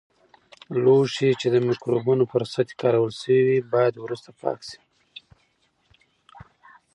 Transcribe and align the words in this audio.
لوښي 0.83 1.29
چې 1.39 1.47
د 1.53 1.55
مکروبونو 1.67 2.23
پر 2.31 2.41
سطحې 2.53 2.79
کارول 2.81 3.11
شوي 3.21 3.43
وي، 3.47 3.59
باید 3.73 3.93
وروسته 3.97 4.29
پاک 4.41 4.59
شي. 4.67 4.79